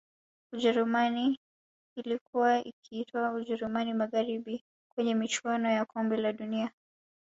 [0.53, 1.39] Ujerumani
[1.95, 4.63] ilkuwa ikiitwa Ujerumani Magharibi
[4.95, 6.71] kwenye michuano ya kombe la dunia